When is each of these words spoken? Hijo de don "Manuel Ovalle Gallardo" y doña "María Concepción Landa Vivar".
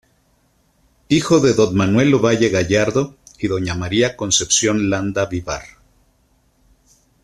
Hijo 1.09 1.41
de 1.41 1.53
don 1.53 1.75
"Manuel 1.75 2.11
Ovalle 2.15 2.49
Gallardo" 2.49 3.17
y 3.37 3.47
doña 3.47 3.75
"María 3.75 4.17
Concepción 4.17 4.89
Landa 4.89 5.27
Vivar". 5.27 5.61